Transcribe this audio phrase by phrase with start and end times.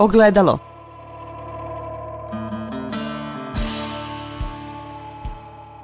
[0.00, 0.58] Ogledalo.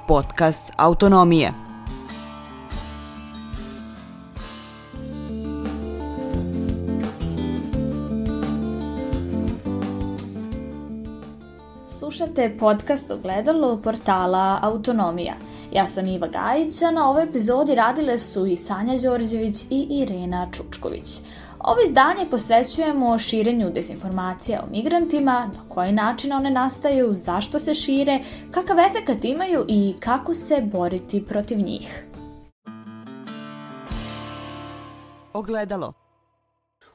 [0.07, 1.53] Podcast Autonomije.
[11.87, 15.33] Slušate podcast Ogledalo portala Autonomija.
[15.71, 20.47] Ja sam Iva Gajić, a na ovoj epizodi radile su i Sanja Đorđević i Irena
[20.51, 21.09] Čučković.
[21.59, 28.19] Ovo izdanje posvećujemo širenju dezinformacija o migrantima, na koji način one nastaju, zašto se šire,
[28.51, 32.05] kakav efekat imaju i kako se boriti protiv njih.
[35.33, 36.06] Ogledalo.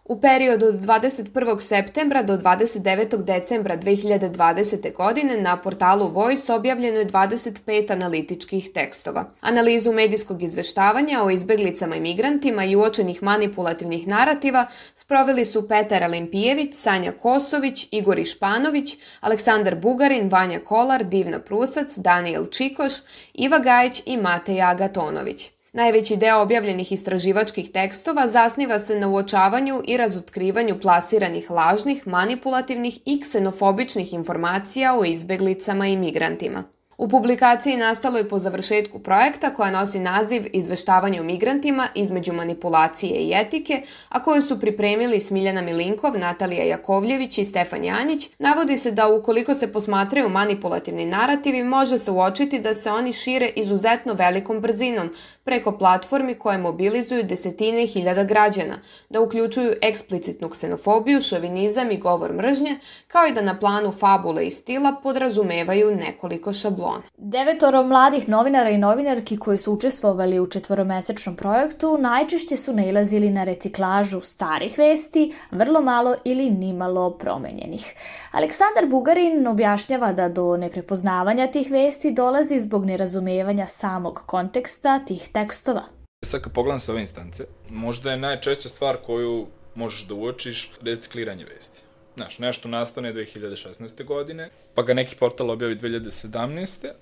[0.05, 1.61] U periodu od 21.
[1.61, 3.23] septembra do 29.
[3.23, 4.95] decembra 2020.
[4.95, 9.30] godine na portalu Voice objavljeno je 25 analitičkih tekstova.
[9.41, 16.74] Analizu medijskog izveštavanja o izbeglicama i migrantima i uočenih manipulativnih narativa sproveli su Petar Alimpijević,
[16.74, 22.93] Sanja Kosović, Igor Išpanović, Aleksandar Bugarin, Vanja Kolar, Divna Prusac, Daniel Čikoš,
[23.35, 25.51] Iva Gajić i Mateja Agatonović.
[25.74, 33.20] Najveći deo objavljenih istraživačkih tekstova zasniva se na uočavanju i razotkrivanju plasiranih lažnih, manipulativnih i
[33.20, 36.64] ksenofobičnih informacija o izbeglicama i migrantima.
[37.02, 43.20] U publikaciji nastalo je po završetku projekta koja nosi naziv Izveštavanje o migrantima između manipulacije
[43.20, 48.90] i etike, a koju su pripremili Smiljana Milinkov, Natalija Jakovljević i Stefan Janjić, navodi se
[48.90, 54.60] da ukoliko se posmatraju manipulativni narativi, može se uočiti da se oni šire izuzetno velikom
[54.60, 55.10] brzinom,
[55.45, 62.78] preko platformi koje mobilizuju desetine hiljada građana, da uključuju eksplicitnu ksenofobiju, šovinizam i govor mržnje,
[63.08, 66.91] kao i da na planu fabule i stila podrazumevaju nekoliko šablona.
[67.16, 73.44] Devetoro mladih novinara i novinarki koji su učestvovali u četvoromesečnom projektu najčešće su nailazili na
[73.44, 77.94] reciklažu starih vesti, vrlo malo ili nimalo promenjenih.
[78.32, 85.82] Aleksandar Bugarin objašnjava da do neprepoznavanja tih vesti dolazi zbog nerazumevanja samog konteksta tih tekstova.
[86.24, 91.44] Sad kad pogledam sa ove instance, možda je najčešća stvar koju možeš da uočiš recikliranje
[91.44, 91.82] vesti.
[92.14, 94.04] Znaš, nešto nastane 2016.
[94.04, 96.92] godine, pa ga neki portal objavi 2017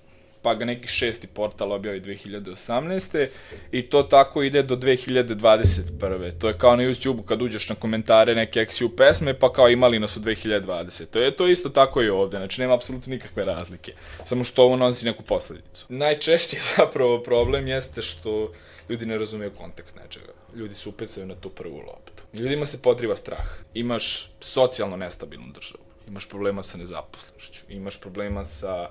[0.41, 3.27] pa ga neki šesti portal objavi 2018.
[3.71, 6.31] I to tako ide do 2021.
[6.39, 9.99] To je kao na YouTube-u kad uđeš na komentare neke XU pesme, pa kao imali
[9.99, 11.05] nas u 2020.
[11.05, 13.93] To je to isto tako i ovde, znači nema apsolutno nikakve razlike.
[14.25, 15.85] Samo što ovo nosi neku posledicu.
[15.89, 18.51] Najčešći zapravo problem jeste što
[18.89, 20.40] ljudi ne razumeju kontekst nečega.
[20.55, 22.23] Ljudi se upecaju na tu prvu loptu.
[22.33, 23.45] Ljudima se podriva strah.
[23.73, 25.83] Imaš socijalno nestabilnu državu.
[26.07, 27.61] Imaš problema sa nezaposlenošću.
[27.69, 28.89] Imaš problema sa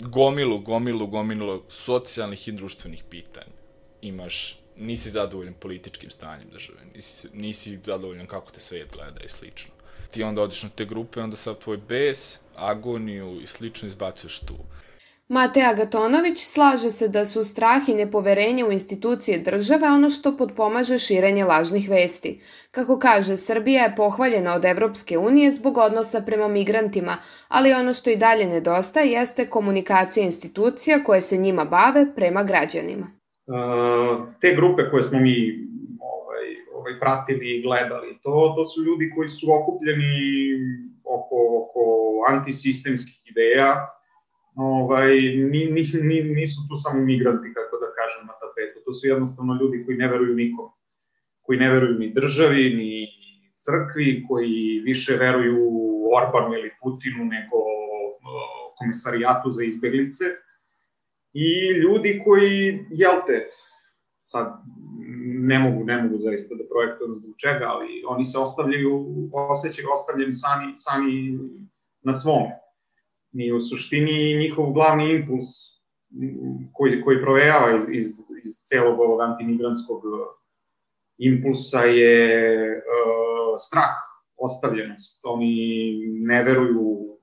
[0.00, 3.52] gomilu, gomilu, gomilu socijalnih i društvenih pitanja.
[4.02, 9.72] Imaš, nisi zadovoljan političkim stanjem države, nisi, nisi zadovoljan kako te svet gleda i slično.
[10.12, 14.56] Ti onda odiš na te grupe, onda sad tvoj bes, agoniju i slično izbacuješ tu.
[15.28, 20.98] Mateja Gatonović slaže se da su strah i nepoverenje u institucije države ono što podpomaže
[20.98, 22.40] širenje lažnih vesti.
[22.70, 27.16] Kako kaže, Srbija je pohvaljena od Evropske unije zbog odnosa prema migrantima,
[27.48, 33.06] ali ono što i dalje nedostaje jeste komunikacija institucija koje se njima bave prema građanima.
[34.40, 35.36] te grupe koje smo mi
[36.00, 40.14] ovaj, ovaj, pratili i gledali, to, to su ljudi koji su okupljeni
[41.04, 41.82] oko, oko
[42.28, 43.95] antisistemskih ideja,
[44.56, 45.14] ovaj,
[45.52, 48.84] ni, ni, ni, nisu tu samo migranti, kako da kažem, na tapetu.
[48.84, 50.68] To su jednostavno ljudi koji ne veruju nikom.
[51.42, 53.06] Koji ne veruju ni državi, ni
[53.64, 55.60] crkvi, koji više veruju
[56.18, 57.56] Orbanu ili Putinu nego
[58.78, 60.24] komisarijatu za izbeglice.
[61.32, 61.48] I
[61.82, 63.50] ljudi koji, jel te,
[64.22, 64.46] sad
[65.48, 70.34] ne mogu, ne mogu zaista da projektujem zbog čega, ali oni se ostavljaju, osjećaju ostavljeni
[70.34, 71.38] sami, sami
[72.02, 72.65] na svome
[73.38, 75.48] i u suštini njihov glavni impuls
[76.72, 78.08] koji, koji provejava iz, iz,
[78.44, 80.02] iz celog ovog antimigrantskog
[81.18, 83.96] impulsa je uh, strah,
[84.36, 85.20] ostavljenost.
[85.24, 85.54] Oni
[86.20, 87.16] ne veruju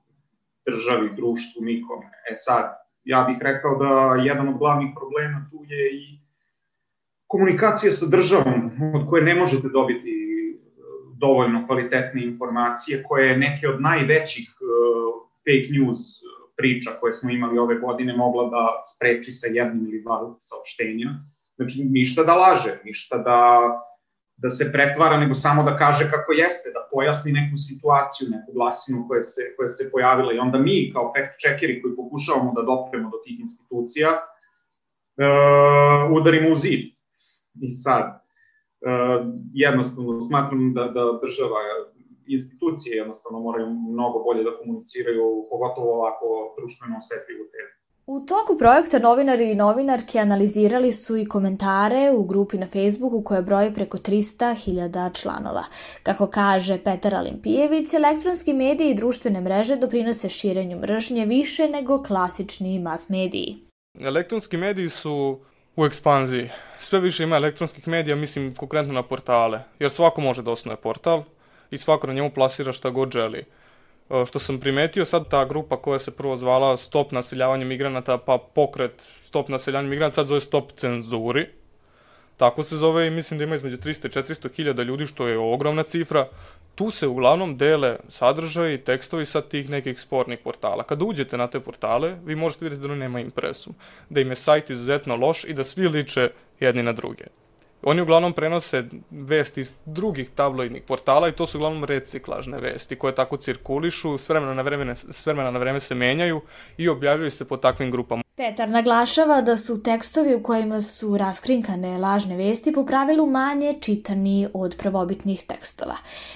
[0.65, 2.05] državi, društvu, nikome.
[2.31, 2.65] E sad,
[3.03, 6.19] ja bih rekao da jedan od glavnih problema tu je i
[7.27, 10.13] komunikacija sa državom, od koje ne možete dobiti
[11.17, 14.49] dovoljno kvalitetne informacije, koje je neke od najvećih
[15.45, 15.97] fake news
[16.57, 21.09] priča koje smo imali ove godine mogla da spreči sa jednim ili dva saopštenja.
[21.55, 23.39] Znači, ništa da laže, ništa da,
[24.37, 29.05] da se pretvara, nego samo da kaže kako jeste, da pojasni neku situaciju, neku glasinu
[29.07, 30.33] koja se, koja se pojavila.
[30.33, 34.17] I onda mi, kao fact checkeri koji pokušavamo da dopremo do tih institucija, uh,
[36.17, 36.79] udarimo u zid.
[37.61, 38.19] I sad, uh,
[39.53, 41.59] jednostavno smatram da, da država
[42.27, 47.73] institucije jednostavno moraju mnogo bolje da komuniciraju, pogotovo ovako društveno osetljivu temu.
[48.05, 53.41] U toku projekta novinari i novinarke analizirali su i komentare u grupi na Facebooku koja
[53.41, 55.63] broji preko 300.000 članova.
[56.03, 62.79] Kako kaže Petar Alimpijević, elektronski mediji i društvene mreže doprinose širenju mržnje više nego klasični
[62.79, 63.55] mas mediji.
[63.99, 65.39] Elektronski mediji su
[65.75, 66.49] u ekspanziji.
[66.79, 71.23] Sve više ima elektronskih medija, mislim konkretno na portale, jer svako može da osnuje portal
[71.73, 73.45] i svako na njemu plasira šta god želi.
[74.09, 78.37] E, što sam primetio, sad ta grupa koja se prvo zvala Stop naseljavanje migranata, pa
[78.37, 81.47] pokret Stop naseljavanje migranata, sad zove Stop cenzuri.
[82.37, 85.37] Tako se zove i mislim da ima između 300 i 400 hiljada ljudi, što je
[85.37, 86.27] ogromna cifra.
[86.75, 90.83] Tu se uglavnom dele sadržaji i tekstovi sa tih nekih spornih portala.
[90.83, 93.73] Kada uđete na te portale, vi možete vidjeti da nema impresu,
[94.09, 97.23] da im je sajt izuzetno loš i da svi liče jedni na druge.
[97.83, 103.15] Oni uglavnom prenose vesti iz drugih tabloidnih portala i to su uglavnom reciklažne vesti koje
[103.15, 106.41] tako cirkulišu, s vremena na vreme, s vremena na vreme se menjaju
[106.77, 108.23] i objavljuju se po takvim grupama.
[108.35, 114.47] Petar naglašava da su tekstovi u kojima su raskrinkane lažne vesti po pravilu manje čitani
[114.53, 115.95] od prvobitnih tekstova.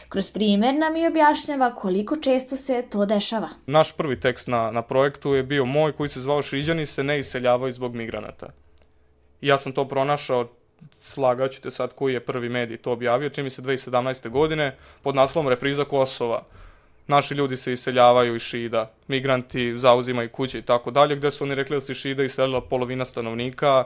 [0.09, 3.47] Kroz primer nam i objašnjava koliko često se to dešava.
[3.65, 7.19] Naš prvi tekst na, na projektu je bio moj koji se zvao Šiđani se ne
[7.19, 8.47] iseljavaju zbog migranata.
[9.41, 10.47] Ja sam to pronašao
[10.95, 14.29] slagaću te sad koji je prvi medij to objavio, čini mi se 2017.
[14.29, 16.43] godine, pod naslovom Repriza Kosova.
[17.07, 21.55] Naši ljudi se iseljavaju iz Šida, migranti zauzimaju kuće i tako dalje, gde su oni
[21.55, 23.83] rekli da se Šida iselila polovina stanovnika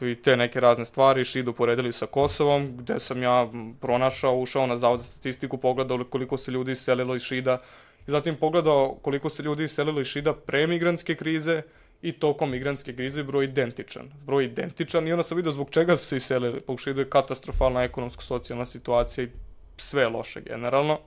[0.00, 3.48] i te neke razne stvari, Šidu poredili sa Kosovom, gde sam ja
[3.80, 7.60] pronašao, ušao na zavod za statistiku, pogledao koliko se ljudi iselilo iz Šida,
[8.06, 11.62] i zatim pogledao koliko se ljudi iselilo iz Šida pre migrantske krize,
[12.04, 14.10] i tokom migrantske krize broj identičan.
[14.26, 16.60] Broj identičan i onda sam vidio zbog čega su se iselili.
[16.60, 19.28] Pokušaju da je katastrofalna ekonomsko-socijalna situacija i
[19.76, 20.98] sve loše generalno.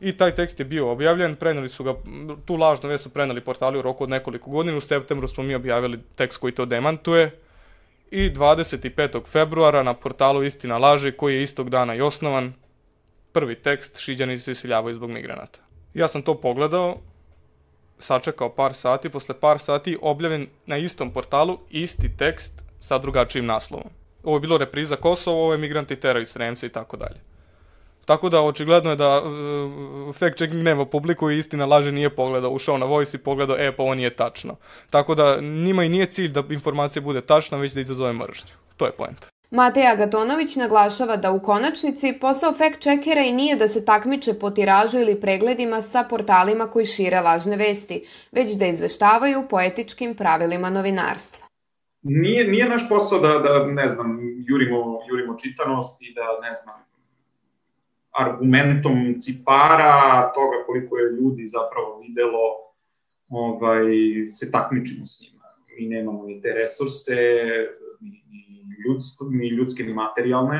[0.00, 1.94] I taj tekst je bio objavljen, preneli su ga,
[2.44, 5.54] tu lažnu vest su preneli portali u roku od nekoliko godina, u septembru smo mi
[5.54, 7.30] objavili tekst koji to demantuje
[8.10, 9.26] i 25.
[9.26, 12.52] februara na portalu Istina laže, koji je istog dana i osnovan,
[13.32, 15.58] prvi tekst Šiđani se iseljavaju zbog migranata.
[15.94, 17.00] Ja sam to pogledao
[17.98, 23.90] sačekao par sati, posle par sati objavljen na istom portalu isti tekst sa drugačijim naslovom.
[24.22, 27.20] Ovo je bilo repriza Kosovo, ovo je migranti teraju Sremce i tako dalje.
[28.04, 32.50] Tako da očigledno je da uh, fact checking nema publiku i istina laže nije pogledao,
[32.50, 34.56] ušao na voice i pogledao, e pa ovo nije tačno.
[34.90, 38.50] Tako da njima i nije cilj da informacija bude tačna, već da izazove mržnju.
[38.76, 39.33] To je poenta.
[39.54, 44.98] Mateja Gatonović naglašava da u konačnici posao fact-checkera i nije da se takmiče po tiražu
[44.98, 48.02] ili pregledima sa portalima koji šire lažne vesti,
[48.32, 51.46] već da izveštavaju po etičkim pravilima novinarstva.
[52.02, 56.76] Nije, nije naš posao da, da, ne znam, jurimo, jurimo čitanost i da, ne znam,
[58.10, 62.42] argumentom cipara toga koliko je ljudi zapravo videlo
[63.28, 63.84] ovaj,
[64.28, 65.44] se takmičimo s njima.
[65.78, 67.14] Mi nemamo ni te resurse,
[68.00, 68.43] ni, ni
[68.86, 70.58] ljudsko, ni ljudske ni materijalne.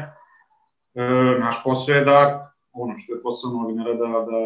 [0.94, 1.02] E,
[1.40, 4.40] naš posao je da, ono što je posao novinara, da, da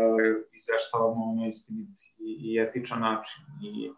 [0.57, 1.89] izveštavamo na istinit
[2.19, 3.43] i, i etičan način.
[3.63, 3.93] I, e,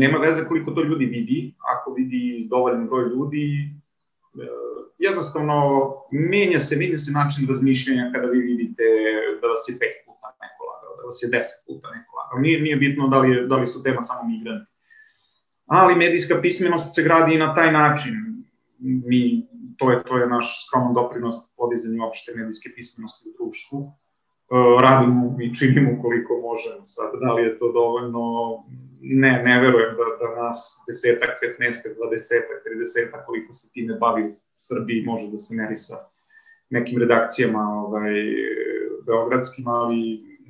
[0.00, 3.44] nema veze koliko to ljudi vidi, ako vidi dovoljan broj ljudi,
[4.42, 4.46] e,
[4.98, 5.56] jednostavno
[6.10, 8.84] menja se, menja se način razmišljanja kada vi vidite
[9.40, 12.38] da vas je pet puta neko lagao, da vas je deset puta neko lagao.
[12.38, 14.77] Nije, nije bitno da li, da li su tema samo migranti
[15.68, 18.14] ali medijska pismenost se gradi i na taj način.
[18.78, 19.46] Mi,
[19.76, 23.78] to je, to je naš skroman doprinos podizanju opšte medijske pismenosti u društvu.
[23.82, 23.92] E,
[24.82, 26.84] radimo i činimo koliko možemo.
[26.84, 28.22] Sad, da li je to dovoljno?
[29.00, 31.88] Ne, ne verujem da, da nas desetak, 15, 20,
[33.12, 35.96] 30, koliko se time bavi u Srbiji, može da se meri sa
[36.70, 38.12] nekim redakcijama ovaj,
[39.06, 40.00] beogradskim, ali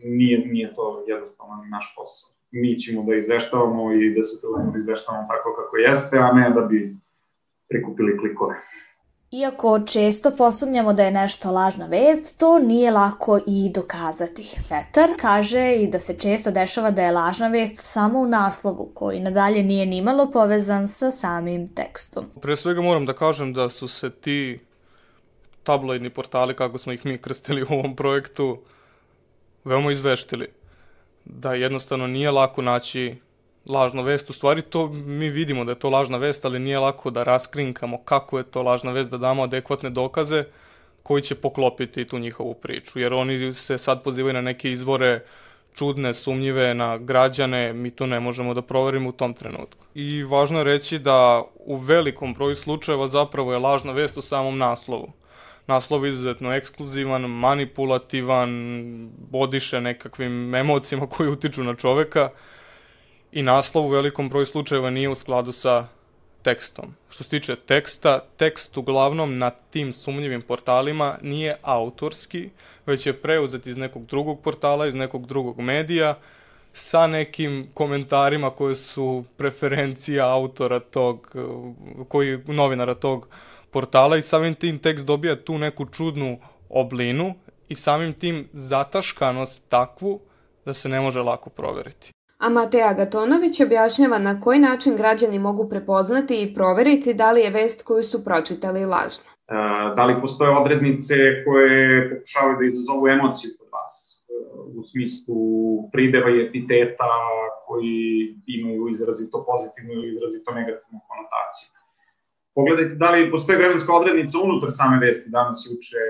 [0.05, 4.79] nije, nije to jednostavno naš posao mi ćemo da izveštavamo i da se to da
[4.79, 6.97] izveštavamo tako kako jeste, a ne da bi
[7.69, 8.55] prikupili klikove.
[9.31, 14.43] Iako često posumnjamo da je nešto lažna vest, to nije lako i dokazati.
[14.69, 19.21] Petar kaže i da se često dešava da je lažna vest samo u naslovu, koji
[19.21, 22.25] nadalje nije nimalo povezan sa samim tekstom.
[22.41, 24.61] Pre svega moram da kažem da su se ti
[25.63, 28.59] tabloidni portali, kako smo ih mi krstili u ovom projektu,
[29.65, 30.49] veoma izveštili
[31.29, 33.17] da jednostavno nije lako naći
[33.67, 34.31] lažnu vest.
[34.31, 37.99] U stvari to mi vidimo da je to lažna vest, ali nije lako da raskrinkamo
[37.99, 40.45] kako je to lažna vest, da damo adekvatne dokaze
[41.03, 42.99] koji će poklopiti tu njihovu priču.
[42.99, 45.25] Jer oni se sad pozivaju na neke izvore
[45.75, 49.85] čudne, sumnjive na građane, mi to ne možemo da proverimo u tom trenutku.
[49.95, 54.59] I važno je reći da u velikom broju slučajeva zapravo je lažna vest u samom
[54.59, 55.13] naslovu.
[55.69, 58.51] Naslov izuzetno ekskluzivan, manipulativan,
[59.31, 62.31] bodiše nekakvim emocijama koji utiču na čoveka
[63.33, 65.87] i naslov u velikom broju slučajeva nije u skladu sa
[66.43, 66.95] tekstom.
[67.09, 72.51] Što se tiče teksta, tekst uglavnom na tim sumnjivim portalima nije autorski,
[72.87, 76.19] već je preuzet iz nekog drugog portala, iz nekog drugog medija,
[76.73, 81.37] sa nekim komentarima koje su preferencija autora tog,
[82.09, 83.29] koji, novinara tog
[83.79, 87.35] portala i samim tim tekst dobija tu neku čudnu oblinu
[87.69, 90.21] i samim tim zataškanost takvu
[90.65, 92.11] da se ne može lako proveriti.
[92.39, 97.51] A Mateja Gatonović objašnjava na koji način građani mogu prepoznati i proveriti da li je
[97.51, 99.31] vest koju su pročitali lažna.
[99.31, 99.55] E,
[99.97, 103.95] da li postoje odrednice koje pokušavaju da izazovu emociju kod vas?
[104.15, 104.35] E,
[104.79, 105.37] u smislu
[105.93, 107.11] prideva i epiteta
[107.67, 107.99] koji
[108.47, 111.78] imaju izrazito pozitivnu ili izrazito negativnu konotaciju.
[112.55, 116.05] Pogledajte da li postoje vremenska odrednica unutar same vesti danas i uče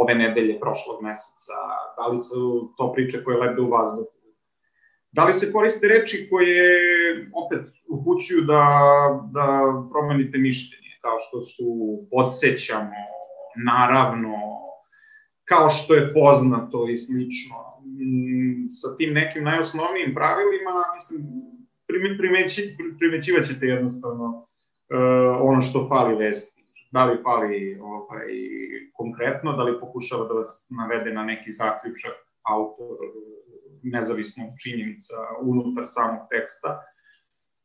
[0.00, 1.58] ove nedelje prošlog meseca,
[1.96, 4.20] da li su to priče koje lebde u vazduhu,
[5.12, 6.70] Da li se koriste reči koje
[7.34, 8.64] opet upućuju da,
[9.32, 9.46] da
[9.90, 11.68] promenite mišljenje, kao što su
[12.10, 13.02] podsećamo,
[13.66, 14.34] naravno,
[15.44, 17.56] kao što je poznato i slično.
[17.84, 21.20] Mm, sa tim nekim najosnovnijim pravilima, mislim,
[22.98, 24.46] primeći, ćete jednostavno uh,
[25.40, 26.60] ono što fali vesti.
[26.90, 28.26] Da li fali ovaj,
[28.92, 32.96] konkretno, da li pokušava da vas navede na neki zaključak autor
[33.82, 36.82] nezavisno od činjenica unutar samog teksta.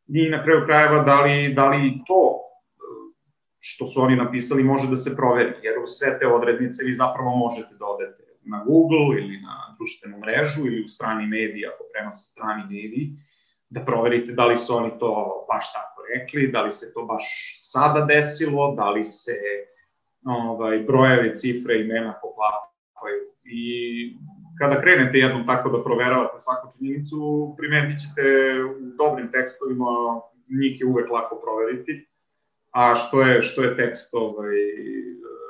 [0.07, 2.45] I na kraju krajeva da li, da li to
[3.67, 7.35] što su oni napisali može da se proveri, jer u sve te odrednice vi zapravo
[7.35, 12.23] možete da odete na Google ili na društvenu mrežu ili u strani medija, ako prenose
[12.31, 13.05] strani mediji,
[13.69, 17.25] da proverite da li su oni to baš tako rekli, da li se to baš
[17.59, 19.35] sada desilo, da li se
[20.25, 23.21] ovaj, brojeve, cifre, imena poklapaju.
[23.43, 23.63] I
[24.59, 28.23] kada krenete jednom tako da proveravate svaku činjenicu, primetit ćete
[28.63, 30.21] u dobrim tekstovima,
[30.61, 32.07] njih je uvek lako proveriti,
[32.71, 34.55] a što je, što je tekst ovaj,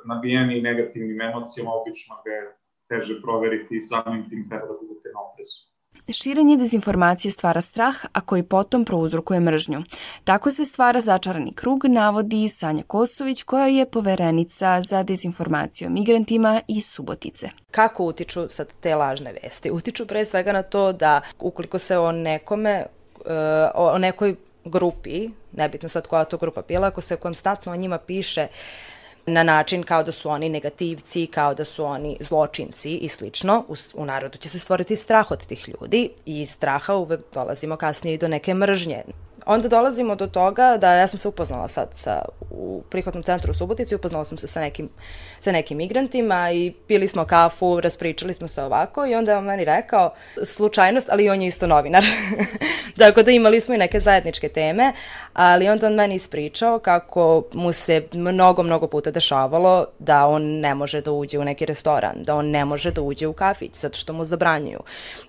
[0.05, 2.55] nabijeni negativnim emocijama, obično ga je
[2.87, 5.74] teže proveriti i samim tim treba da budete na oprezu.
[6.13, 9.83] Širenje dezinformacije stvara strah, a koji potom prouzrukuje mržnju.
[10.23, 16.61] Tako se stvara začarani krug, navodi Sanja Kosović, koja je poverenica za dezinformaciju o migrantima
[16.67, 17.49] iz Subotice.
[17.71, 19.71] Kako utiču sad te lažne vesti?
[19.71, 22.85] Utiču pre svega na to da ukoliko se o nekome,
[23.25, 24.35] eh, o nekoj
[24.65, 28.94] grupi, nebitno sad koja to grupa bila, ako se konstantno o njima piše uh,
[29.25, 33.63] na način kao da su oni negativci, kao da su oni zločinci i slično.
[33.67, 37.77] U, u narodu će se stvoriti strah od tih ljudi i iz straha uvek dolazimo
[37.77, 39.03] kasnije i do neke mržnje
[39.45, 43.53] onda dolazimo do toga da ja sam se upoznala sad sa, u prihvatnom centru u
[43.53, 44.89] Subotici, upoznala sam se sa nekim,
[45.39, 49.43] sa nekim migrantima i pili smo kafu, raspričali smo se ovako i onda je on
[49.43, 52.03] meni rekao, slučajnost, ali on je isto novinar.
[52.97, 54.93] Tako da imali smo i neke zajedničke teme,
[55.33, 60.75] ali onda on meni ispričao kako mu se mnogo, mnogo puta dešavalo da on ne
[60.75, 63.97] može da uđe u neki restoran, da on ne može da uđe u kafić, zato
[63.97, 64.79] što mu zabranjuju.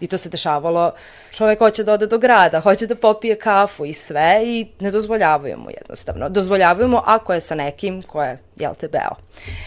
[0.00, 0.92] I to se dešavalo,
[1.30, 5.58] čovek hoće da ode do grada, hoće da popije kafu i sve i ne dozvoljavaju
[5.58, 6.28] mu jednostavno.
[6.28, 9.16] Dozvoljavaju mu ako je sa nekim ko je, jel te, beo.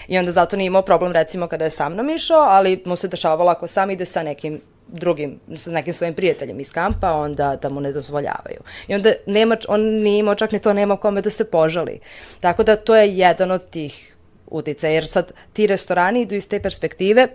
[0.08, 3.08] I onda zato nije imao problem recimo kada je sa mnom išao, ali mu se
[3.08, 7.70] dešavalo ako sam ide sa nekim drugim, sa nekim svojim prijateljem iz kampa, onda da
[7.70, 8.60] mu ne dozvoljavaju.
[8.88, 12.00] I onda nema, on nije imao čak ni to, nema kome da se požali.
[12.40, 14.16] Tako da to je jedan od tih
[14.48, 17.28] utica, jer sad ti restorani idu iz te perspektive,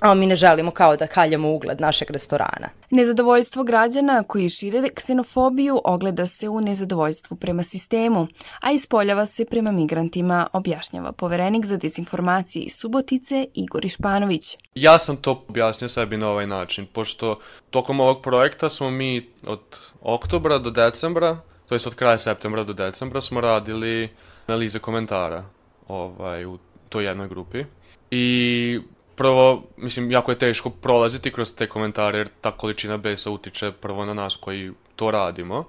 [0.00, 2.68] a mi ne želimo kao da haljamo ugled našeg restorana.
[2.90, 8.26] Nezadovoljstvo građana koji šire ksenofobiju ogleda se u nezadovoljstvu prema sistemu,
[8.60, 14.56] a ispoljava se prema migrantima, objašnjava poverenik za dezinformacije iz Subotice Igor Išpanović.
[14.74, 17.38] Ja sam to objasnio sebi na ovaj način, pošto
[17.70, 19.60] tokom ovog projekta smo mi od
[20.02, 21.36] oktobra do decembra,
[21.68, 24.08] to jest od kraja septembra do decembra, smo radili
[24.46, 25.44] analize komentara
[25.88, 27.64] ovaj, u toj jednoj grupi.
[28.10, 28.80] I
[29.20, 34.04] prvo, mislim, jako je teško prolaziti kroz te komentare, jer ta količina besa utiče prvo
[34.04, 35.64] na nas koji to radimo.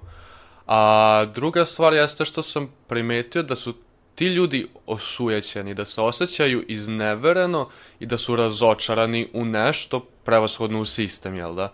[0.66, 3.74] A druga stvar jeste što sam primetio da su
[4.14, 7.68] ti ljudi osujećeni, da se osjećaju iznevereno
[8.00, 11.72] i da su razočarani u nešto prevashodno u sistem, jel da?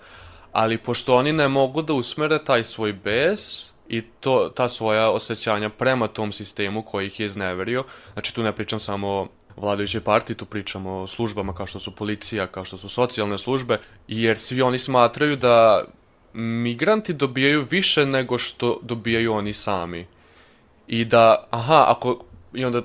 [0.53, 5.69] Ali pošto oni ne mogu da usmere taj svoj bes i to, ta svoja osjećanja
[5.71, 9.29] prema tom sistemu koji ih je izneverio, znači tu ne pričam samo
[9.61, 13.79] vladajućoj partiji, tu pričamo o službama kao što su policija, kao što su socijalne službe,
[14.09, 15.85] jer svi oni smatraju da
[16.33, 20.07] migranti dobijaju više nego što dobijaju oni sami.
[20.87, 22.25] I da, aha, ako
[22.55, 22.83] I onda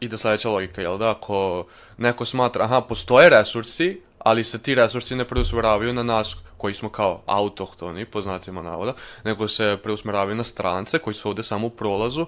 [0.00, 1.10] ide sledeća logika, jel da?
[1.10, 1.66] Ako
[1.98, 6.88] neko smatra, aha, postoje resursi, ali se ti resursi ne preusmeravaju na nas koji smo
[6.88, 8.94] kao autohtoni, po znacima navoda,
[9.24, 12.26] nego se preusmeravaju na strance koji su ovde samo u prolazu,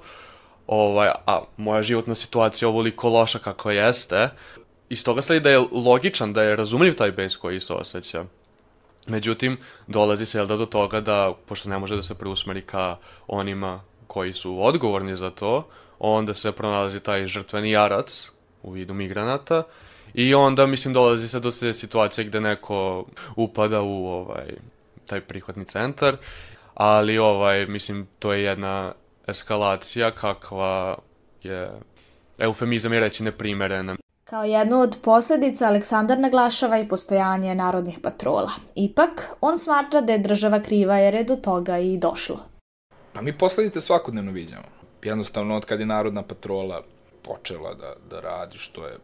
[0.66, 4.28] ovaj, a moja životna situacija ovoliko loša kako jeste,
[4.88, 8.25] iz toga sledi da je logičan, da je razumljiv taj bes koji se osjeća.
[9.06, 12.96] Međutim, dolazi se da do toga da, pošto ne može da se preusmeri ka
[13.26, 15.68] onima koji su odgovorni za to,
[15.99, 18.30] onda se pronalazi taj žrtveni jarac
[18.62, 19.62] u vidu migranata
[20.14, 23.04] i onda, mislim, dolazi se do te situacije gde neko
[23.37, 24.54] upada u ovaj,
[25.06, 26.16] taj prihvatni centar,
[26.75, 28.92] ali, ovaj, mislim, to je jedna
[29.26, 30.99] eskalacija kakva
[31.42, 31.71] je,
[32.38, 33.97] eufemizam je reći neprimerena.
[34.25, 38.50] Kao jednu od posledica Aleksandar naglašava i postojanje narodnih patrola.
[38.75, 42.38] Ipak, on smatra da je država kriva jer je do toga i došlo.
[43.12, 44.62] Pa mi posledice svakodnevno vidimo.
[45.02, 46.83] Jednostavno, od kad je narodna patrola
[47.23, 48.99] počela da, da radi, što je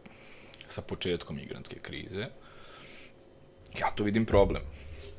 [0.67, 2.25] sa početkom migrantske krize,
[3.79, 4.63] ja tu vidim problem.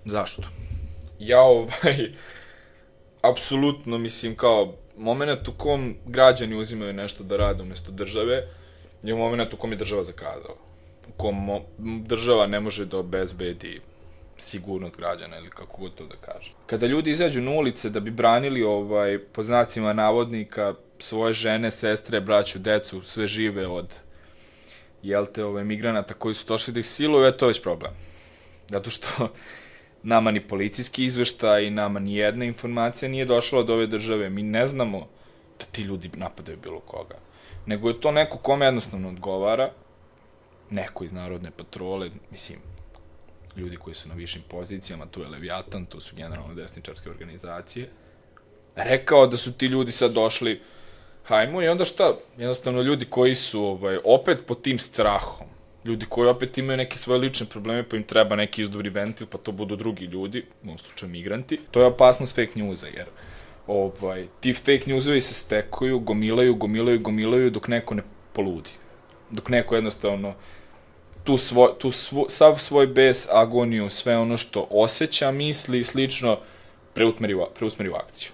[0.04, 0.42] Zašto?
[1.18, 2.12] Ja ovaj,
[3.30, 8.48] apsolutno mislim kao moment u kom građani uzimaju nešto da rade umesto države,
[9.02, 10.54] je moment u kom je država zakazala.
[11.08, 11.60] U kom
[12.06, 13.80] država ne može da obezbedi
[14.38, 16.52] sigurnost građana ili kako god to da kaže.
[16.66, 22.20] Kada ljudi izađu na ulice da bi branili ovaj po znacima navodnika svoje žene, sestre,
[22.20, 23.94] braću, decu, sve žive od
[25.02, 27.92] jel te, ove, migranata koji su došli da ih siluju, je to već problem.
[28.68, 29.28] Zato što
[30.04, 34.30] nama ni policijski izveštaj nama ni jedna informacija nije došla od ove države.
[34.30, 34.98] Mi ne znamo
[35.58, 37.18] da ti ljudi napadaju bilo koga.
[37.66, 39.72] Nego je to neko kome jednostavno odgovara,
[40.70, 42.58] neko iz Narodne patrole, mislim,
[43.56, 47.88] ljudi koji su na višim pozicijama, tu je Leviatan, tu su generalno desničarske organizacije,
[48.76, 50.60] rekao da su ti ljudi sad došli
[51.24, 52.14] hajmo i onda šta?
[52.38, 55.46] Jednostavno ljudi koji su ovaj, opet pod tim strahom,
[55.84, 59.38] ljudi koji opet imaju neke svoje lične probleme, pa im treba neki izdobri ventil, pa
[59.38, 63.06] to budu drugi ljudi, u ovom slučaju migranti, to je opasnost fake newsa, jer
[63.66, 68.70] ovaj, ti fake newsovi se stekuju, gomilaju, gomilaju, gomilaju, dok neko ne poludi.
[69.30, 70.34] Dok neko jednostavno
[71.24, 76.38] tu, svoj, tu svo, sav svoj bes, agoniju, sve ono što osjeća, misli i slično,
[76.94, 78.33] preusmeri, preusmeri u akciju.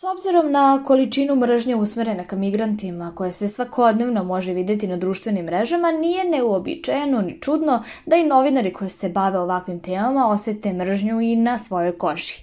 [0.00, 5.44] S obzirom na količinu mržnje usmerene ka migrantima koje se svakodnevno može videti na društvenim
[5.44, 11.20] mrežama, nije neuobičajeno ni čudno da i novinari koji se bave ovakvim temama osete mržnju
[11.20, 12.34] i na svojoj koži.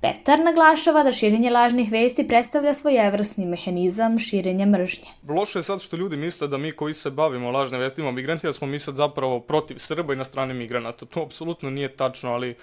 [0.00, 5.08] Petar naglašava da širenje lažnih vesti predstavlja svojevrsni mehanizam širenja mržnje.
[5.28, 8.52] Loše je sad što ljudi misle da mi koji se bavimo lažnim vestima o migrantima
[8.52, 11.06] smo mi sad zapravo protiv Srba i na strani migranata.
[11.06, 12.54] To apsolutno nije tačno, ali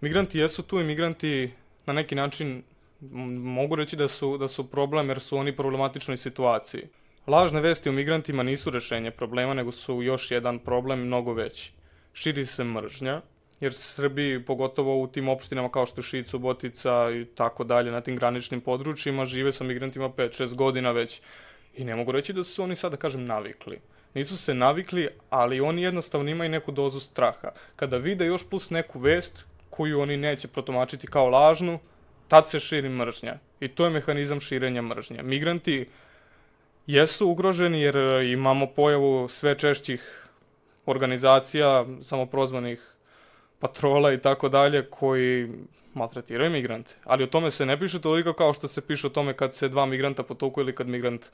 [0.00, 1.50] migranti jesu tu i migranti
[1.86, 2.62] na neki način
[3.00, 6.82] mogu reći da su, da su problem jer su oni problematičnoj situaciji.
[7.26, 11.72] Lažne vesti o migrantima nisu rešenje problema, nego su još jedan problem mnogo veći.
[12.12, 13.20] Širi se mržnja,
[13.60, 18.00] jer Srbi, pogotovo u tim opštinama kao što je Šid, Subotica i tako dalje, na
[18.00, 21.20] tim graničnim područjima, žive sa migrantima 5-6 godina već.
[21.74, 23.80] I ne mogu reći da su oni sad, da kažem, navikli.
[24.14, 27.50] Nisu se navikli, ali oni jednostavno imaju neku dozu straha.
[27.76, 31.78] Kada vide još plus neku vest koju oni neće protomačiti kao lažnu,
[32.28, 33.38] tad se širi mržnja.
[33.60, 35.22] I to je mehanizam širenja mržnje.
[35.22, 35.88] Migranti
[36.86, 40.28] jesu ugroženi jer e, imamo pojavu sve češćih
[40.86, 42.92] organizacija, samoprozvanih
[43.58, 45.48] patrola i tako dalje, koji
[45.94, 46.92] maltretiraju migrante.
[47.04, 49.68] Ali o tome se ne piše toliko kao što se piše o tome kad se
[49.68, 51.26] dva migranta potoku ili kad migrant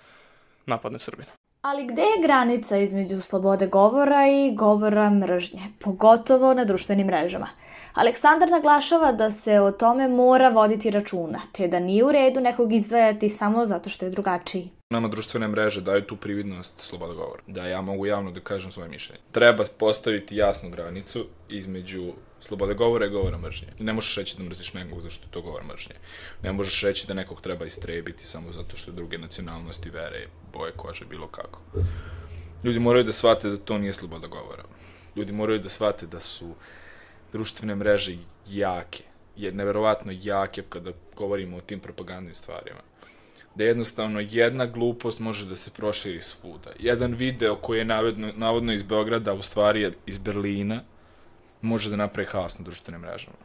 [0.67, 1.31] napadne Srbina.
[1.65, 7.49] Ali gde je granica između slobode govora i govora mržnje, pogotovo na društvenim mrežama?
[7.95, 12.73] Aleksandar naglašava da se o tome mora voditi računa, te da nije u redu nekog
[12.73, 14.71] izdvajati samo zato što je drugačiji.
[14.91, 18.89] Nama društvene mreže daju tu prividnost sloboda govora, da ja mogu javno da kažem svoje
[18.89, 19.21] mišljenje.
[19.33, 22.13] Treba postaviti jasnu granicu između
[22.43, 23.69] slobode govora i govora mržnje.
[23.79, 25.95] Ne možeš reći da mrziš nekog zašto je to govor mržnje.
[26.43, 30.73] Ne možeš reći da nekog treba istrebiti samo zato što je druge nacionalnosti, vere, boje
[30.73, 31.61] kože, bilo kako.
[32.65, 34.65] Ljudi moraju da shvate da to nije sloboda govora.
[35.17, 36.55] Ljudi moraju da shvate da su
[37.33, 39.03] društvene mreže jake,
[39.37, 42.81] je neverovatno jake kada govorimo o tim propagandnim stvarima.
[43.55, 46.71] Da jednostavno jedna glupost može da se proširi svuda.
[46.79, 50.83] Jedan video koji je navodno, navodno iz Beograda, u stvari je iz Berlina,
[51.63, 53.37] može da napravi haos na društvenim mrežama.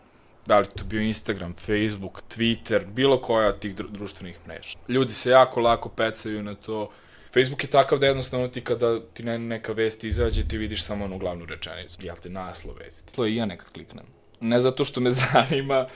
[0.45, 4.77] Da li to bio Instagram, Facebook, Twitter, bilo koja od tih društvenih mreža.
[4.87, 6.91] Ljudi se jako lako pecaju na to,
[7.33, 11.05] Facebook je takav da jednostavno ti kada ti ne, neka vest izađe, ti vidiš samo
[11.05, 12.05] onu glavnu rečenicu.
[12.05, 13.13] Jel te naslov vesti.
[13.13, 14.05] To i ja nekad kliknem.
[14.39, 15.87] Ne zato što me zanima,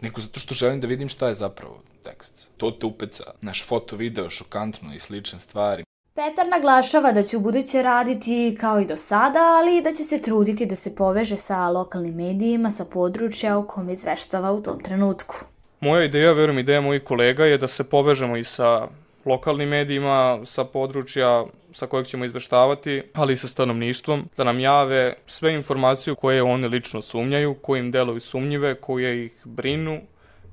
[0.00, 2.46] nego zato što želim da vidim šta je zapravo tekst.
[2.56, 3.24] To te upeca.
[3.40, 5.84] Naš foto, video, šokantno i slične stvari.
[6.14, 10.04] Petar naglašava da će u buduće raditi kao i do sada, ali i da će
[10.04, 14.80] se truditi da se poveže sa lokalnim medijima sa područja u kom izveštava u tom
[14.80, 15.36] trenutku.
[15.80, 18.88] Moja ideja, verujem ideja mojih kolega je da se povežemo i sa
[19.24, 25.14] lokalnim medijima, sa područja sa kojeg ćemo izveštavati, ali i sa stanovništvom, da nam jave
[25.26, 30.00] sve informacije koje one lično sumnjaju, koje im sumnjive, koje ih brinu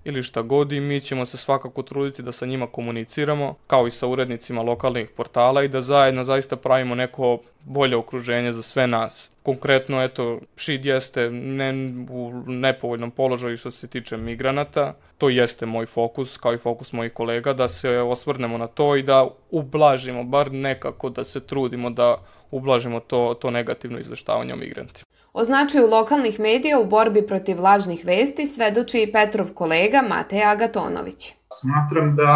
[0.03, 3.91] ili šta god i mi ćemo se svakako truditi da sa njima komuniciramo, kao i
[3.91, 9.31] sa urednicima lokalnih portala i da zajedno zaista pravimo neko bolje okruženje za sve nas.
[9.43, 11.73] Konkretno, eto, Šid jeste ne,
[12.09, 17.13] u nepovoljnom položaju što se tiče migranata, to jeste moj fokus, kao i fokus mojih
[17.13, 22.17] kolega, da se osvrnemo na to i da ublažimo, bar nekako da se trudimo da
[22.51, 25.08] ublažimo to, to negativno izveštavanje o migrantima.
[25.39, 31.33] O značaju lokalnih medija u borbi protiv lažnih vesti svedoči i Petrov kolega Matej Agatonović.
[31.61, 32.31] Smatram da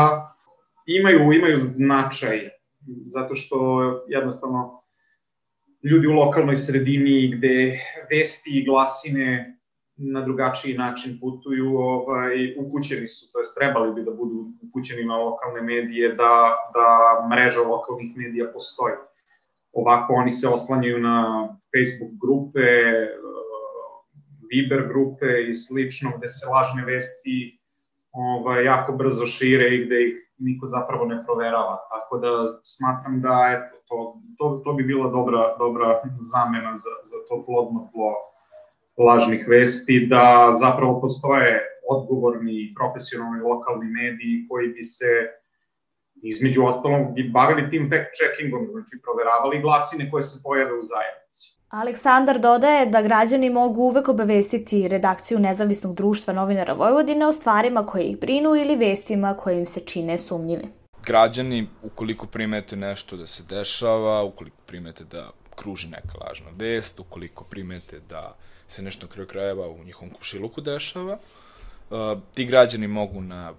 [0.85, 2.39] imaju, imaju značaj,
[3.05, 3.57] zato što
[4.07, 4.81] jednostavno
[5.83, 7.79] ljudi u lokalnoj sredini gde
[8.11, 9.59] vesti i glasine
[9.95, 15.17] na drugačiji način putuju, ovaj, upućeni su, to jest trebali bi da budu upućeni na
[15.17, 16.87] lokalne medije, da, da
[17.31, 18.95] mreža lokalnih medija postoji.
[19.73, 22.67] Ovako oni se oslanjaju na Facebook grupe,
[24.49, 27.59] Viber grupe i slično, gde se lažne vesti
[28.12, 31.77] ovaj, jako brzo šire i gde ih niko zapravo ne proverava.
[31.91, 33.97] Tako da smatram da eto, to,
[34.38, 36.01] to, to bi bila dobra, dobra
[36.33, 38.13] zamena za, za to plodno tlo
[39.05, 45.12] lažnih vesti, da zapravo postoje odgovorni profesionalni lokalni mediji koji bi se
[46.29, 51.53] između ostalog bi bavili tim fact-checkingom, znači proveravali glasine koje se pojave u zajednici.
[51.69, 58.03] Aleksandar dodaje da građani mogu uvek obavestiti redakciju Nezavisnog društva novinara Vojvodine o stvarima koje
[58.03, 60.67] ih brinu ili vestima koje im se čine sumnjivi.
[61.05, 67.43] Građani, ukoliko primete nešto da se dešava, ukoliko primete da kruži neka lažna vest, ukoliko
[67.43, 68.36] primete da
[68.67, 71.97] se nešto na kraju krajeva u njihovom kušiluku dešava, uh,
[72.33, 73.53] ti građani mogu na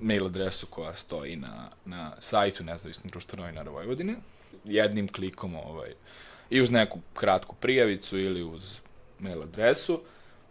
[0.00, 4.14] mail adresu koja stoji na, na sajtu Nezavisnog društva novinara Vojvodine,
[4.64, 5.90] jednim klikom ovaj,
[6.50, 8.80] i uz neku kratku prijavicu ili uz
[9.18, 10.00] mail adresu,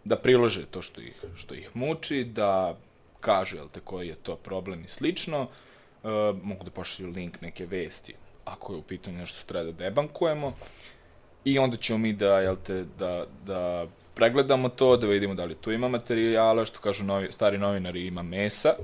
[0.04, 2.76] da prilože to što ih, što ih muči, da
[3.20, 6.10] kažu jel te, koji je to problem i slično, uh,
[6.42, 8.14] mogu da pošalju link neke vesti
[8.52, 10.52] ako je u pitanju nešto što treba da debankujemo.
[11.44, 15.54] I onda ćemo mi da, jel te, da, da pregledamo to, da vidimo da li
[15.54, 18.74] tu ima materijala, što kažu novi, stari novinari, ima mesa,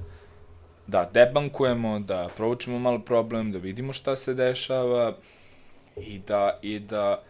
[0.87, 5.17] da debankujemo, da proučimo malo problem, da vidimo šta se dešava
[5.97, 7.23] i da, i da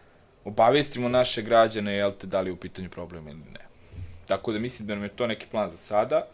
[0.45, 3.65] obavestimo naše građane, jel te, da li je u pitanju problem ili ne.
[4.27, 6.27] Tako da mislim da nam je to neki plan za sada.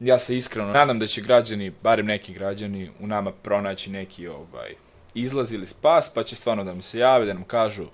[0.00, 4.74] Ja se iskreno nadam da će građani, barem neki građani, u nama pronaći neki ovaj,
[5.14, 7.86] izlaz ili spas, pa će stvarno da nam se jave, da nam kažu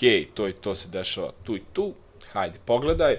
[0.00, 1.94] hej, to i to se dešava tu i tu,
[2.32, 3.16] hajde, pogledaj,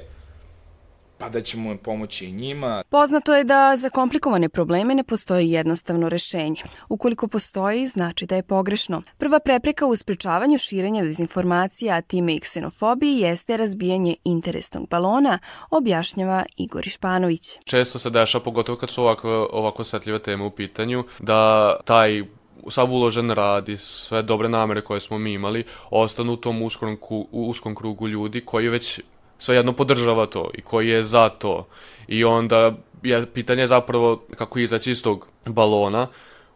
[1.22, 2.84] pa da ćemo pomoći i njima.
[2.90, 6.62] Poznato je da za komplikovane probleme ne postoji jednostavno rešenje.
[6.90, 9.02] Ukoliko postoji, znači da je pogrešno.
[9.18, 16.46] Prva prepreka u sprečavanju širenja dezinformacija, a time i ksenofobiji, jeste razbijanje interesnog balona, objašnjava
[16.58, 17.58] Igor Išpanović.
[17.64, 22.24] Često se dešava, pogotovo kad su ovako, ovako osetljive teme u pitanju, da taj
[22.70, 26.98] sav uložen rad i sve dobre namere koje smo mi imali ostanu u tom uskom,
[27.32, 29.00] uskom krugu ljudi koji već
[29.42, 31.68] svejedno podržava to i koji je za to.
[32.08, 32.74] I onda
[33.04, 36.08] je pitanje zapravo kako izaći iz tog balona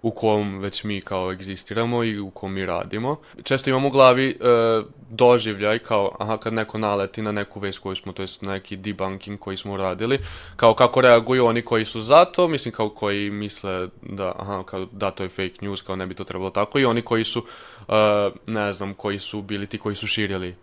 [0.02, 3.16] u kom već mi kao egzistiramo i u kom mi radimo.
[3.44, 4.36] Često imamo u glavi e,
[5.10, 9.40] doživljaj kao, aha, kad neko naleti na neku vest koju smo, to jest neki debunking
[9.40, 10.20] koji smo uradili,
[10.56, 14.86] kao kako reaguju oni koji su za to, mislim kao koji misle da, aha, kao
[14.92, 17.46] da to je fake news, kao ne bi to trebalo tako, i oni koji su,
[17.88, 17.94] e,
[18.48, 20.56] ne znam, koji su bili ti koji su širili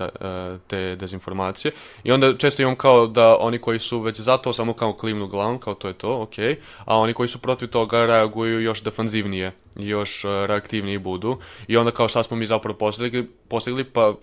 [0.00, 1.72] ta, e, te dezinformacije.
[2.04, 5.26] I onda često imam kao da oni koji su već za to samo kao klimnu
[5.26, 6.38] glavom, kao to je to, ok,
[6.84, 11.38] a oni koji su protiv toga reaguju još defanzivnije, još e, reaktivniji budu.
[11.68, 14.14] I onda kao šta smo mi zapravo postigli, postigli pa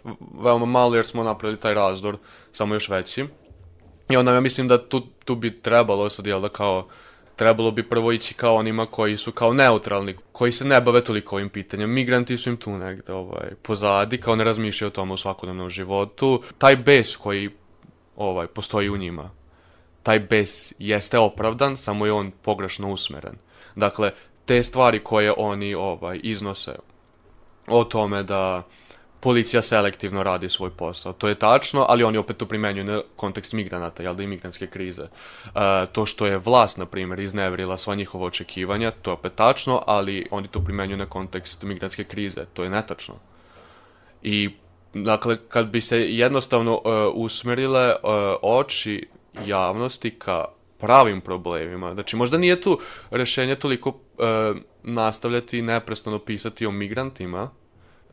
[0.41, 2.17] veoma malo jer smo napravili taj razdor,
[2.51, 3.25] samo još veći.
[4.09, 6.87] I onda ja mislim da tu, tu bi trebalo sad jel da kao
[7.37, 11.35] trebalo bi prvo ići kao onima koji su kao neutralni, koji se ne bave toliko
[11.35, 11.93] ovim pitanjem.
[11.93, 16.43] Migranti su im tu negde ovaj, pozadi, kao ne razmišljaju o tome u svakodnevnom životu.
[16.57, 17.49] Taj bes koji
[18.15, 19.31] ovaj, postoji u njima,
[20.03, 23.35] taj bes jeste opravdan, samo je on pogrešno usmeren.
[23.75, 24.11] Dakle,
[24.45, 26.75] te stvari koje oni ovaj iznose
[27.67, 28.63] o tome da
[29.19, 31.13] policija selektivno radi svoj posao.
[31.13, 34.67] To je tačno, ali oni opet to primenjuju na kontekst migranata, jel da i migrantske
[34.67, 35.01] krize.
[35.01, 35.09] E,
[35.91, 40.27] to što je vlast, na primjer, iznevrila sva njihova očekivanja, to je opet tačno, ali
[40.31, 42.45] oni to primenjuju na kontekst migrantske krize.
[42.53, 43.15] To je netačno.
[44.21, 44.49] I
[44.93, 46.81] Dakle, kad bi se jednostavno uh,
[47.13, 48.09] usmerile uh,
[48.41, 49.07] oči
[49.45, 50.45] javnosti ka
[50.77, 52.79] pravim problemima, znači možda nije tu
[53.11, 53.95] rešenje toliko uh,
[54.83, 57.49] nastavljati neprestano pisati o migrantima,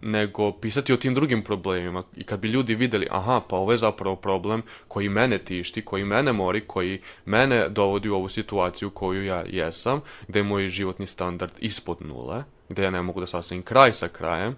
[0.04, 2.02] nego pisati o tim drugim problemima.
[2.16, 6.04] I kad bi ljudi videli, aha, pa ovo je zapravo problem koji mene tišti, koji
[6.04, 11.06] mene mori, koji mene dovodi u ovu situaciju koju ja jesam, gde je moj životni
[11.06, 14.56] standard ispod nule, gde ja ne mogu da sastavim kraj sa krajem,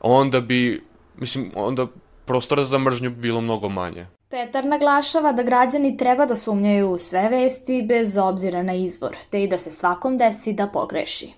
[0.00, 0.82] onda bi
[1.16, 1.86] mislim, onda
[2.24, 4.06] prostora za mržnju bi bilo mnogo manje.
[4.30, 9.42] Petar naglašava da građani treba da sumnjaju u sve vesti bez obzira na izvor, te
[9.42, 11.32] i da se svakom desi da pogreši.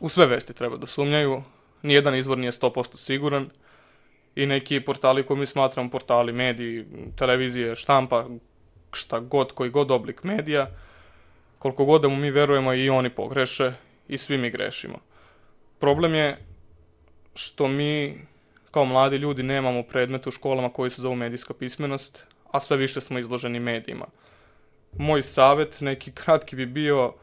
[0.00, 1.42] U sve vesti treba da sumnjaju,
[1.82, 3.50] nijedan izvor nije 100% siguran
[4.34, 6.86] i neki portali koji mi smatram portali, mediji,
[7.18, 8.26] televizije, štampa,
[8.92, 10.70] šta god, koji god oblik medija,
[11.58, 13.72] koliko god da mu mi verujemo i oni pogreše
[14.08, 14.98] i svi mi grešimo.
[15.78, 16.38] Problem je
[17.34, 18.18] što mi
[18.70, 23.00] kao mladi ljudi nemamo predmete u školama koji se zovu medijska pismenost, a sve više
[23.00, 24.06] smo izloženi medijima.
[24.98, 27.14] Moj savet, neki kratki bi bio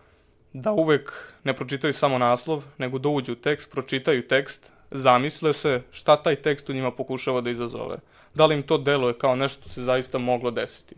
[0.62, 5.82] da uvek ne pročitaju samo naslov, nego da uđu u tekst, pročitaju tekst, zamisle se
[5.92, 7.98] šta taj tekst u njima pokušava da izazove.
[8.34, 10.96] Da li im to deluje kao nešto se zaista moglo desiti.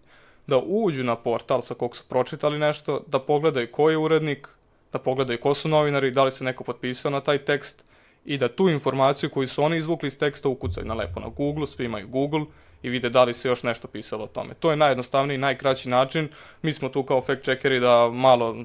[0.47, 4.47] Da uđu na portal sa kog su pročitali nešto, da pogledaju ko je urednik,
[4.93, 7.83] da pogledaju ko su novinari, da li se neko potpisao na taj tekst,
[8.25, 11.67] i da tu informaciju koju su oni izvukli iz teksta ukucaju na lepo na Google,
[11.67, 12.45] svi imaju Google
[12.81, 14.53] i vide da li se još nešto pisalo o tome.
[14.53, 16.29] To je najjednostavniji, najkraći način.
[16.61, 18.55] Mi smo tu kao fact checkeri da malo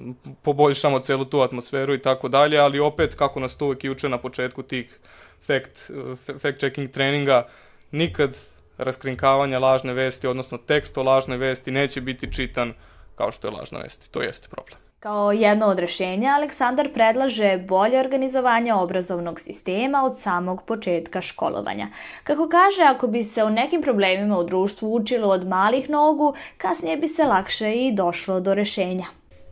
[0.43, 4.09] poboljšamo celu tu atmosferu i tako dalje, ali opet kako nas to uvek i uče
[4.09, 4.99] na početku tih
[5.47, 5.91] fact,
[6.39, 7.49] fact checking treninga,
[7.91, 8.39] nikad
[8.79, 12.75] raskrinkavanje lažne vesti, odnosno tekst o lažne vesti neće biti čitan
[13.15, 14.11] kao što je lažna vesti.
[14.11, 14.79] To jeste problem.
[15.05, 21.89] Kao jedno od rešenja, Aleksandar predlaže bolje organizovanje obrazovnog sistema od samog početka školovanja.
[22.23, 26.97] Kako kaže, ako bi se o nekim problemima u društvu učilo od malih nogu, kasnije
[26.97, 29.05] bi se lakše i došlo do rešenja.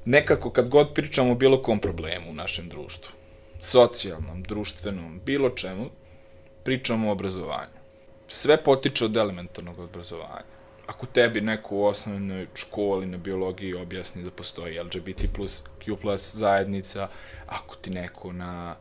[0.04, 3.12] Nekako kad god pričamo o bilo kom problemu u našem društvu,
[3.60, 5.84] socijalnom, društvenom, bilo čemu,
[6.64, 7.76] pričamo o obrazovanju.
[8.28, 10.51] Sve potiče od elementarnog obrazovanja
[10.86, 16.34] ako tebi neko u osnovnoj školi na biologiji objasni da postoji LGBT plus Q plus
[16.34, 17.08] zajednica,
[17.46, 18.76] ako ti neko na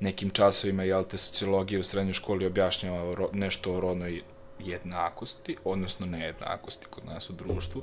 [0.00, 4.22] nekim časovima, jel te, sociologije u srednjoj školi objašnjava nešto o rodnoj
[4.58, 7.82] jednakosti, odnosno nejednakosti kod nas u društvu,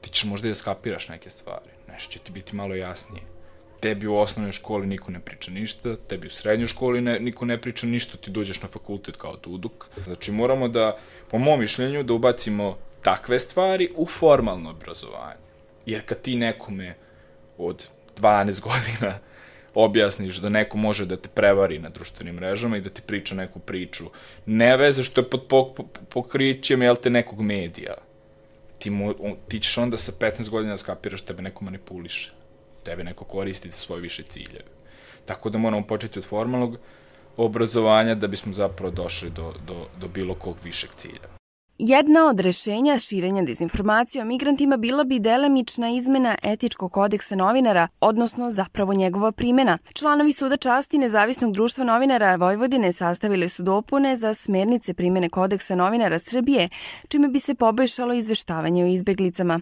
[0.00, 1.70] ti ćeš možda i da skapiraš neke stvari.
[1.88, 3.22] Nešto će ti biti malo jasnije.
[3.80, 7.60] Tebi u osnovnoj školi niko ne priča ništa, tebi u srednjoj školi ne, niko ne
[7.60, 9.86] priča ništa, ti dođeš na fakultet kao duduk.
[10.06, 10.98] Znači moramo da
[11.30, 15.40] po mom mišljenju, da ubacimo takve stvari u formalno obrazovanje.
[15.86, 16.94] Jer kad ti nekome
[17.58, 17.88] od
[18.20, 19.18] 12 godina
[19.74, 23.58] objasniš da neko može da te prevari na društvenim mrežama i da ti priča neku
[23.58, 24.10] priču,
[24.46, 25.42] ne veze što je pod
[26.08, 27.94] pokrićem, jel te, nekog medija.
[28.78, 29.14] Ti, mu,
[29.48, 32.32] ti ćeš onda sa 15 godina da skapiraš tebe neko manipuliše.
[32.88, 34.64] Tebe neko koristi za svoje više ciljeve.
[35.26, 36.78] Tako da moramo početi od formalnog
[37.36, 41.37] obrazovanja da bismo zapravo došli do, do, do bilo kog višeg cilja.
[41.80, 48.50] Jedna od rešenja širenja dezinformacija o migrantima bila bi delemična izmena etičkog kodeksa novinara, odnosno
[48.50, 49.78] zapravo njegova primjena.
[49.92, 56.18] Članovi Suda časti Nezavisnog društva novinara Vojvodine sastavili su dopune za smernice primjene kodeksa novinara
[56.18, 56.68] Srbije,
[57.08, 59.60] čime bi se poboljšalo izveštavanje o izbeglicama.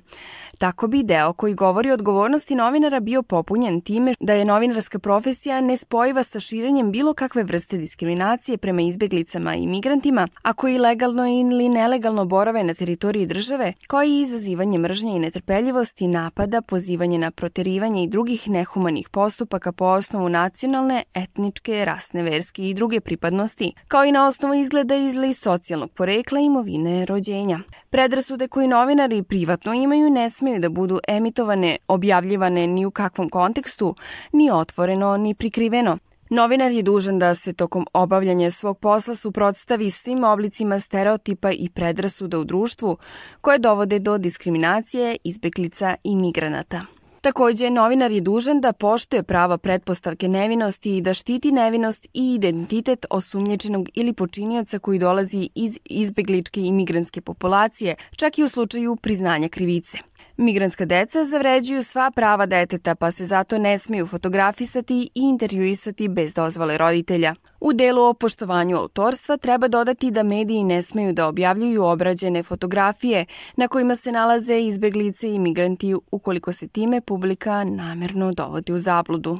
[0.58, 5.60] Tako bi deo koji govori o odgovornosti novinara bio popunjen time da je novinarska profesija
[5.60, 11.68] nespojiva sa širenjem bilo kakve vrste diskriminacije prema izbeglicama i migrantima, a koji legalno ili
[11.68, 17.30] nelegalno nelegalno borave na teritoriji države, kao i izazivanje mržnje i netrpeljivosti, napada, pozivanje na
[17.30, 24.04] proterivanje i drugih nehumanih postupaka po osnovu nacionalne, etničke, rasne, verske i druge pripadnosti, kao
[24.04, 27.58] i na osnovu izgleda izli socijalnog porekla imovine rođenja.
[27.90, 33.94] Predrasude koji novinari privatno imaju ne smeju da budu emitovane, objavljivane ni u kakvom kontekstu,
[34.32, 35.98] ni otvoreno, ni prikriveno,
[36.30, 42.38] Novinar je dužan da se tokom obavljanja svog posla suprotstavi svim oblicima stereotipa i predrasuda
[42.38, 42.96] u društvu
[43.40, 46.80] koje dovode do diskriminacije, izbeglica i migranata.
[47.20, 53.06] Takođe, novinar je dužan da poštuje prava pretpostavke nevinosti i da štiti nevinost i identitet
[53.10, 59.48] osumnječenog ili počinioca koji dolazi iz izbegličke i migranske populacije, čak i u slučaju priznanja
[59.48, 59.98] krivice.
[60.38, 66.34] Migrantska deca zavređuju sva prava deteta, pa se zato ne smiju fotografisati i intervjuisati bez
[66.34, 67.34] dozvole roditelja.
[67.60, 73.24] U delu o poštovanju autorstva treba dodati da mediji ne smeju da objavljuju obrađene fotografije
[73.56, 79.38] na kojima se nalaze izbeglice i migranti ukoliko se time publika namerno dovodi u zabludu.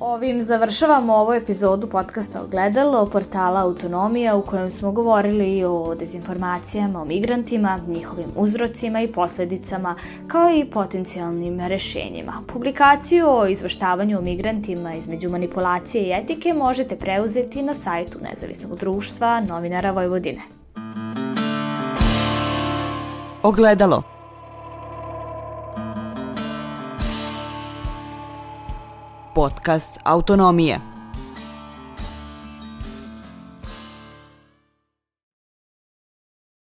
[0.00, 7.04] Ovim završavamo ovu epizodu podcasta Ogledalo, portala Autonomija u kojem smo govorili o dezinformacijama, o
[7.04, 9.96] migrantima, njihovim uzrocima i posledicama,
[10.28, 12.32] kao i potencijalnim rešenjima.
[12.46, 19.40] Publikaciju o izvrštavanju o migrantima između manipulacije i etike možete preuzeti na sajtu Nezavisnog društva
[19.40, 20.42] novinara Vojvodine.
[23.42, 24.19] Ogledalo
[29.34, 30.89] podcast Autonomije.